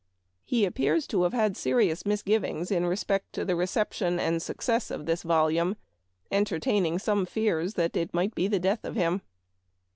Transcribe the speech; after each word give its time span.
He 0.43 0.65
appears 0.65 1.05
to 1.05 1.21
have 1.21 1.33
had 1.33 1.55
serious 1.55 2.07
misgivings 2.07 2.71
in 2.71 2.87
re 2.87 2.95
spect 2.95 3.33
to 3.33 3.45
the 3.45 3.55
reception 3.55 4.19
and 4.19 4.41
success 4.41 4.89
of 4.89 5.05
this 5.05 5.21
vol 5.21 5.51
ume, 5.51 5.77
entertaining 6.31 6.97
some 6.97 7.23
fears 7.27 7.75
that 7.75 7.95
it" 7.95 8.11
might 8.15 8.33
be 8.33 8.47
the 8.47 8.57
death 8.59 8.83
of 8.83 8.95
him." 8.95 9.21